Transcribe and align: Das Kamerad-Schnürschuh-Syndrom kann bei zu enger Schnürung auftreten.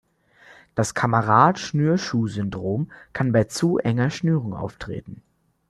Das 0.73 0.95
Kamerad-Schnürschuh-Syndrom 0.95 2.89
kann 3.13 3.31
bei 3.31 3.43
zu 3.43 3.77
enger 3.77 4.09
Schnürung 4.09 4.55
auftreten. 4.55 5.21